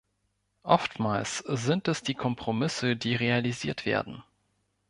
[0.63, 4.23] Oftmals sind es die Kompromisse, die realisiert werden.